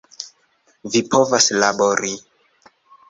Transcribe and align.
Vi 0.95 1.01
povas 1.15 1.49
labori! 1.65 2.15